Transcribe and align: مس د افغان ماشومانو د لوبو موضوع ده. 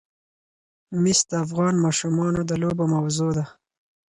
مس 1.01 1.19
د 1.29 1.31
افغان 1.45 1.75
ماشومانو 1.85 2.41
د 2.49 2.51
لوبو 2.61 2.85
موضوع 2.95 3.29
ده. 3.37 3.45